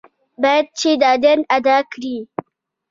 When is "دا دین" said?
1.01-1.39